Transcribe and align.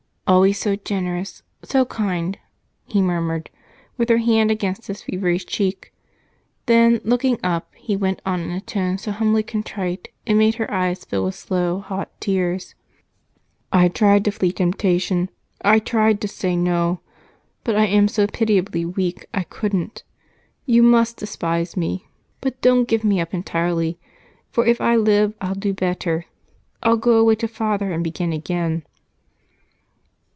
"Always 0.27 0.57
so 0.59 0.77
generous, 0.77 1.43
so 1.61 1.83
kind!" 1.83 2.37
he 2.85 3.01
murmured, 3.01 3.49
with 3.97 4.07
her 4.07 4.19
hand 4.19 4.49
against 4.49 4.87
his 4.87 5.01
feverish 5.01 5.45
cheek; 5.45 5.93
then, 6.67 7.01
looking 7.03 7.37
up, 7.43 7.75
he 7.75 7.97
went 7.97 8.21
on 8.25 8.39
in 8.39 8.49
a 8.51 8.61
tone 8.61 8.97
so 8.97 9.11
humbly 9.11 9.43
contrite 9.43 10.07
it 10.25 10.35
made 10.35 10.55
her 10.55 10.71
eyes 10.71 11.03
fill 11.03 11.25
with 11.25 11.35
slow, 11.35 11.81
hot 11.81 12.09
tears. 12.21 12.75
"I 13.73 13.89
tried 13.89 14.23
to 14.23 14.31
flee 14.31 14.53
temptation 14.53 15.29
I 15.63 15.79
tried 15.79 16.21
to 16.21 16.29
say 16.29 16.55
'no,' 16.55 17.01
but 17.65 17.75
I 17.75 17.87
am 17.87 18.07
so 18.07 18.25
pitiably 18.25 18.85
weak, 18.85 19.25
I 19.33 19.43
couldn't. 19.43 20.05
You 20.65 20.81
must 20.81 21.17
despise 21.17 21.75
me. 21.75 22.07
But 22.39 22.61
don't 22.61 22.87
give 22.87 23.03
me 23.03 23.19
up 23.19 23.33
entirely, 23.33 23.99
for 24.49 24.65
if 24.65 24.79
I 24.79 24.95
live, 24.95 25.33
I'll 25.41 25.55
do 25.55 25.73
better. 25.73 26.25
I'll 26.81 26.95
go 26.95 27.17
away 27.17 27.35
to 27.35 27.49
Father 27.49 27.91
and 27.91 28.01
begin 28.01 28.31
again." 28.31 28.85